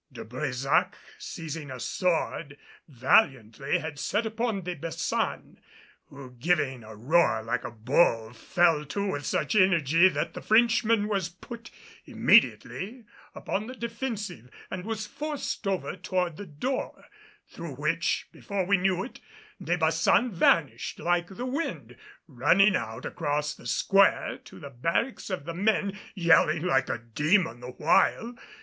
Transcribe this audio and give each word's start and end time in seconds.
De 0.11 0.25
Brésac, 0.25 0.93
seizing 1.19 1.69
a 1.69 1.79
sword, 1.79 2.57
valiantly 2.87 3.77
had 3.77 3.99
set 3.99 4.25
upon 4.25 4.63
De 4.63 4.75
Baçan; 4.75 5.57
who, 6.07 6.31
giving 6.39 6.83
a 6.83 6.95
roar 6.95 7.43
like 7.43 7.63
a 7.63 7.69
bull, 7.69 8.33
fell 8.33 8.83
to 8.83 9.11
with 9.11 9.27
such 9.27 9.53
energy 9.55 10.09
that 10.09 10.33
the 10.33 10.41
Frenchman 10.41 11.07
was 11.07 11.29
put 11.29 11.69
immediately 12.05 13.05
upon 13.35 13.67
the 13.67 13.75
defensive 13.75 14.49
and 14.71 14.85
was 14.85 15.05
forced 15.05 15.67
over 15.67 15.95
toward 15.95 16.35
the 16.35 16.47
door, 16.47 17.05
through 17.47 17.75
which, 17.75 18.27
before 18.31 18.65
we 18.65 18.77
knew 18.77 19.03
it, 19.03 19.19
De 19.63 19.77
Baçan 19.77 20.31
vanished 20.31 20.97
like 20.97 21.27
the 21.27 21.45
wind, 21.45 21.95
running 22.27 22.75
out 22.75 23.05
across 23.05 23.53
the 23.53 23.67
square 23.67 24.39
to 24.45 24.57
the 24.59 24.71
barracks 24.71 25.29
of 25.29 25.45
the 25.45 25.53
men, 25.53 25.95
yelling 26.15 26.63
like 26.63 26.89
a 26.89 26.97
demon 26.97 27.59
the 27.59 27.73
while. 27.73 28.33